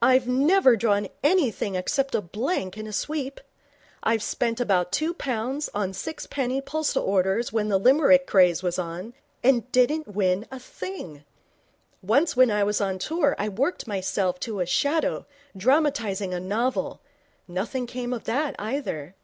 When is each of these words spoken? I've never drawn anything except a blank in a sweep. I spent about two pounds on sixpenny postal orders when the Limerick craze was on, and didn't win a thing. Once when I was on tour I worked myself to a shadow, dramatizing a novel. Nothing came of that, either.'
I've 0.00 0.28
never 0.28 0.76
drawn 0.76 1.08
anything 1.24 1.74
except 1.74 2.14
a 2.14 2.20
blank 2.20 2.78
in 2.78 2.86
a 2.86 2.92
sweep. 2.92 3.40
I 4.00 4.16
spent 4.18 4.60
about 4.60 4.92
two 4.92 5.12
pounds 5.12 5.68
on 5.74 5.92
sixpenny 5.92 6.60
postal 6.60 7.02
orders 7.02 7.52
when 7.52 7.68
the 7.68 7.76
Limerick 7.76 8.28
craze 8.28 8.62
was 8.62 8.78
on, 8.78 9.12
and 9.42 9.68
didn't 9.72 10.06
win 10.14 10.46
a 10.52 10.60
thing. 10.60 11.24
Once 12.00 12.36
when 12.36 12.52
I 12.52 12.62
was 12.62 12.80
on 12.80 13.00
tour 13.00 13.34
I 13.40 13.48
worked 13.48 13.88
myself 13.88 14.38
to 14.46 14.60
a 14.60 14.66
shadow, 14.66 15.26
dramatizing 15.56 16.32
a 16.32 16.38
novel. 16.38 17.00
Nothing 17.48 17.88
came 17.88 18.12
of 18.12 18.22
that, 18.22 18.54
either.' 18.60 19.16